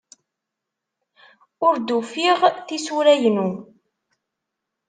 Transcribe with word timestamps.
Ur 1.65 1.75
d-ufiɣ 1.77 2.39
tisura-inu. 2.67 3.49